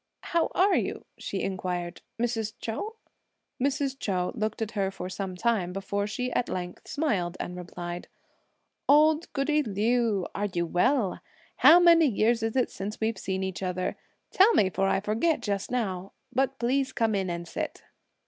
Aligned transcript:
"How 0.21 0.47
are 0.55 0.75
you," 0.75 1.05
she 1.19 1.43
inquired, 1.43 2.01
"Mrs. 2.19 2.53
Chou?" 2.59 2.95
Mrs. 3.61 3.99
Chou 3.99 4.31
looked 4.33 4.59
at 4.59 4.71
her 4.71 4.89
for 4.89 5.09
some 5.09 5.35
time 5.35 5.71
before 5.71 6.07
she 6.07 6.31
at 6.31 6.49
length 6.49 6.87
smiled 6.87 7.37
and 7.39 7.55
replied, 7.55 8.07
"Old 8.89 9.31
goody 9.33 9.61
Liu, 9.61 10.25
are 10.33 10.47
you 10.47 10.65
well? 10.65 11.19
How 11.57 11.79
many 11.79 12.07
years 12.07 12.41
is 12.41 12.55
it 12.55 12.71
since 12.71 12.99
we've 12.99 13.19
seen 13.19 13.43
each 13.43 13.61
other; 13.61 13.95
tell 14.31 14.51
me, 14.55 14.71
for 14.71 14.87
I 14.87 15.01
forget 15.01 15.39
just 15.39 15.69
now; 15.69 16.13
but 16.33 16.57
please 16.57 16.93
come 16.93 17.13
in 17.13 17.29
and 17.29 17.47
sit." 17.47 17.83